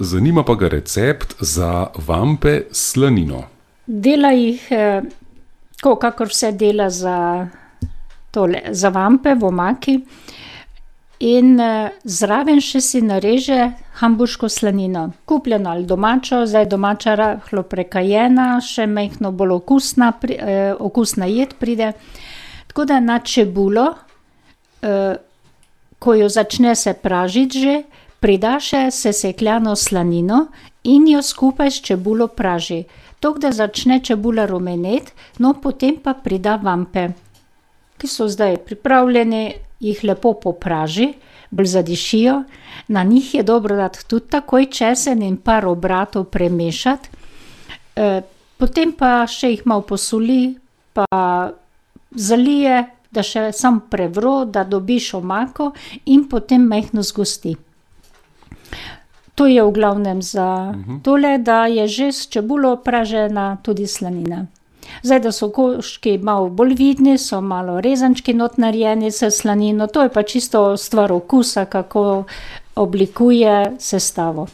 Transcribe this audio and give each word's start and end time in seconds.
zanima 0.00 0.42
pa 0.42 0.54
ga 0.54 0.68
recept 0.68 1.34
za 1.40 1.86
vampe 2.06 2.60
slanino. 2.72 3.44
Dela 3.86 4.30
jih, 4.32 4.68
tako 5.76 5.96
kakor 5.96 6.28
vse 6.28 6.52
dela 6.52 6.90
za 6.90 7.46
tole, 8.30 8.62
za 8.70 8.88
vampe 8.88 9.34
v 9.34 9.44
omaki. 9.44 9.96
In, 11.20 11.58
zraven 12.04 12.62
še 12.64 12.80
si 12.80 13.02
nareže 13.04 13.58
hamburško 14.00 14.48
slanino. 14.48 15.10
Kupljeno 15.28 15.70
ali 15.70 15.84
domačo, 15.84 16.46
zdaj 16.48 16.64
domača 16.72 17.14
rahlo 17.20 17.62
prekajena, 17.68 18.54
še 18.64 18.86
majhno 18.88 19.28
bolj 19.32 19.58
okusna 19.58 20.14
okusna 20.80 21.28
jed 21.28 21.52
pride. 21.60 21.92
Tako 22.72 22.86
da 22.88 23.00
na 23.04 23.18
čebulo, 23.20 23.90
ko 26.00 26.14
jo 26.16 26.28
začne 26.28 26.72
se 26.74 26.94
pražiti 26.94 27.60
že, 27.60 27.76
prida 28.20 28.58
še 28.60 28.88
sesekljano 28.92 29.76
slanino 29.76 30.46
in 30.84 31.08
jo 31.08 31.22
skupaj 31.22 31.70
s 31.70 31.82
čebulo 31.84 32.28
praži. 32.28 32.84
Toliko, 33.20 33.40
da 33.40 33.52
začne 33.52 34.00
čebula 34.04 34.46
rumeneti, 34.48 35.12
no, 35.38 35.54
potem 35.62 35.98
pa 36.00 36.14
prida 36.14 36.56
vampe, 36.56 37.10
ki 38.00 38.08
so 38.08 38.28
zdaj 38.28 38.56
pripravljeni, 38.64 39.42
jih 39.80 40.04
lepo 40.04 40.32
popraži, 40.40 41.12
bolj 41.50 41.66
zadišijo. 41.74 42.42
Na 42.88 43.02
njih 43.04 43.34
je 43.34 43.42
dobro 43.42 43.76
dati 43.76 44.06
tudi 44.08 44.28
takoj 44.28 44.66
česen 44.72 45.22
in 45.22 45.36
par 45.36 45.66
obratov 45.66 46.24
premešati. 46.24 47.08
potem 48.58 48.92
pa 48.92 49.26
še 49.26 49.50
jih 49.50 49.66
malo 49.66 49.82
posoli 49.82 50.56
pa 50.92 51.06
zalije, 52.10 52.84
da 53.10 53.22
še 53.22 53.50
samo 53.52 53.80
prevre, 53.90 54.46
da 54.46 54.64
dobiš 54.64 55.14
omako, 55.14 55.72
in 56.06 56.28
potem 56.28 56.62
majhno 56.62 57.02
zgosti. 57.02 57.56
To 59.40 59.46
je 59.48 59.62
v 59.64 59.72
glavnem 59.72 60.20
za 60.20 60.76
tole, 61.00 61.38
da 61.40 61.64
je 61.64 61.88
že 61.88 62.12
s 62.12 62.28
čebulo 62.28 62.76
pražena 62.76 63.56
tudi 63.64 63.86
slanina. 63.88 64.44
Zdaj, 65.02 65.20
da 65.20 65.32
so 65.32 65.48
koščki 65.48 66.18
malo 66.20 66.50
bolj 66.52 66.74
vidni, 66.76 67.16
so 67.18 67.40
malo 67.40 67.80
rezančki 67.80 68.34
not 68.36 68.58
narejeni 68.60 69.08
s 69.08 69.24
slanino, 69.32 69.86
to 69.86 70.02
je 70.02 70.12
pa 70.12 70.22
čisto 70.22 70.76
stvar 70.76 71.12
okusa, 71.12 71.64
kako 71.64 72.24
oblikuje 72.76 73.76
sestavo. 73.78 74.46